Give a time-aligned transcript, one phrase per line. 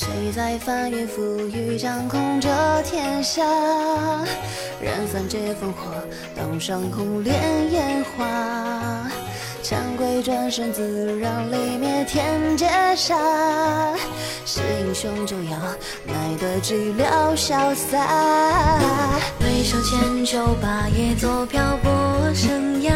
[0.00, 2.48] 谁在翻云覆雨，掌控着
[2.84, 3.42] 天下。
[4.80, 5.90] 燃三界烽火，
[6.36, 7.34] 当上红莲
[7.72, 9.10] 烟花。
[9.60, 13.16] 枪鬼转身，自让雷灭天劫杀。
[14.46, 15.58] 是英雄就要
[16.06, 18.78] 耐得寂寥潇洒。
[19.40, 21.90] 回首千秋，霸业作漂泊
[22.32, 22.92] 生涯。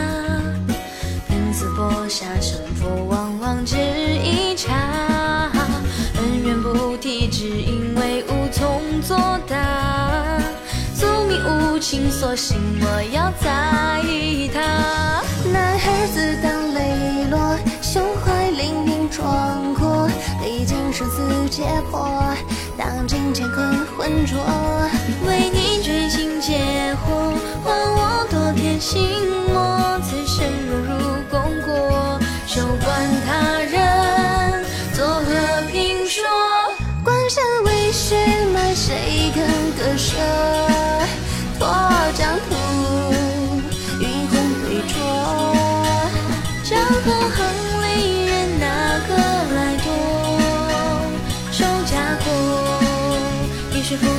[1.26, 5.11] 拼死搏杀，胜负往往只一刹。
[7.42, 9.16] 恩怨不提，只因为无从作
[9.48, 9.56] 答。
[10.94, 14.60] 宿命无情，索性我要在意他。
[15.52, 20.08] 男儿自当磊落，胸怀凌云壮阔，
[20.44, 22.22] 历经生死劫迫，
[22.78, 24.38] 当今乾坤浑浊。
[25.26, 29.00] 为你追星劫火，换我多片心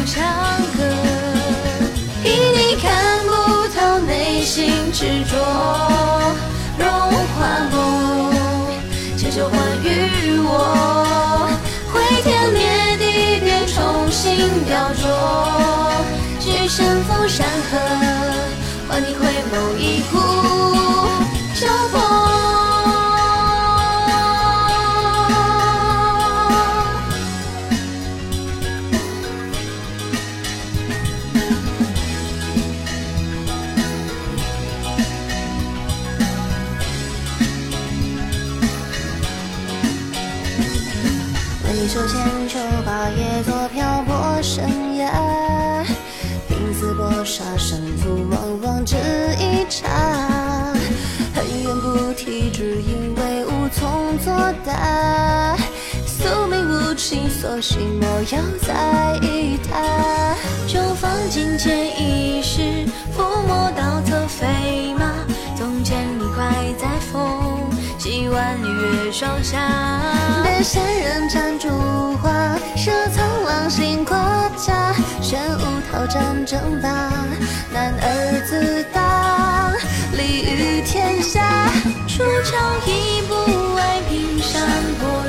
[0.03, 0.15] 国，一水抚长
[0.73, 0.83] 河。
[2.23, 2.91] 一你看
[3.25, 3.31] 不
[3.69, 5.31] 透内心执着，
[6.77, 7.39] 融化
[7.71, 7.75] 梦，
[9.17, 11.47] 千秋换与我。
[11.91, 12.61] 毁天灭
[12.97, 15.03] 地，便重新雕琢。
[16.39, 17.77] 举身逢山河，
[18.89, 20.17] 换你回眸一顾
[41.93, 44.65] 回首千秋，霸业作漂泊生
[44.97, 45.85] 涯。
[46.49, 48.95] 拼死搏杀，胜负往往只
[49.37, 49.87] 一刹。
[51.35, 54.33] 恨怨不提，只因为无从作
[54.65, 55.55] 答。
[56.07, 60.35] 宿命无情，索性莫要在意他。
[60.65, 62.61] 就放金钱一世，
[63.15, 65.13] 抚摸到侧飞马。
[65.55, 66.43] 纵千里快
[66.79, 68.67] 在风，几万里
[69.05, 70.42] 月霜下。
[70.63, 71.67] 仙人掌烛
[72.21, 74.93] 花，射苍狼心挂甲。
[75.21, 76.89] 玄武桃战争霸，
[77.73, 79.73] 男儿自大
[80.13, 81.69] 立于天下。
[82.07, 82.55] 出鞘
[82.87, 83.33] 一步
[83.75, 84.65] 外，平山
[85.01, 85.22] 破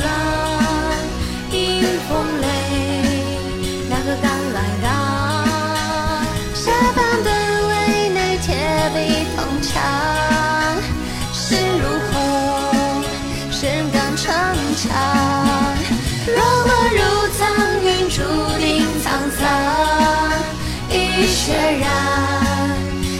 [21.74, 21.86] 一血染，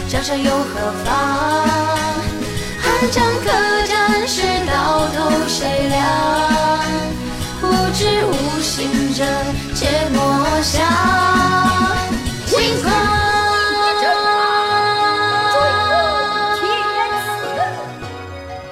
[0.07, 1.11] 江山又何妨？
[2.79, 3.51] 寒江客
[3.85, 5.99] 栈事，到头谁凉？
[7.61, 9.25] 无知无心者，
[9.73, 10.87] 皆莫想。
[12.47, 12.93] 轻狂。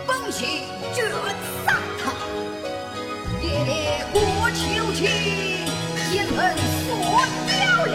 [0.07, 1.05] 风起卷
[1.65, 2.13] 上堂，
[3.41, 4.19] 烈烈过
[4.51, 4.61] 秋
[4.93, 5.01] 千，
[6.11, 6.37] 剑门
[6.85, 6.87] 锁
[7.47, 7.51] 凋
[7.85, 7.93] 零，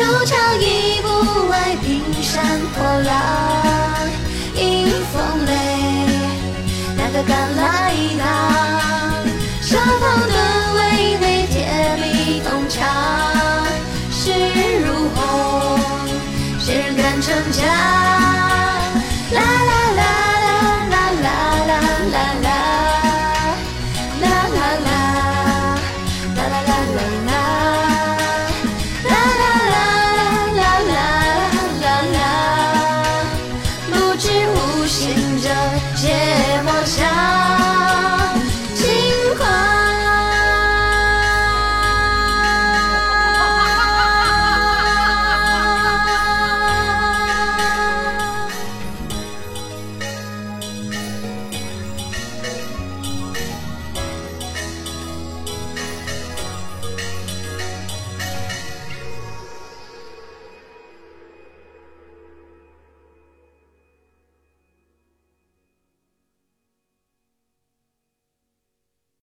[0.00, 4.08] 出朝一步外，冰山破浪，
[4.56, 5.52] 迎风雷，
[6.96, 7.94] 哪个敢来？